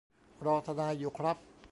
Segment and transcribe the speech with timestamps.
[0.45, 1.37] รอทนายอยู่ครับ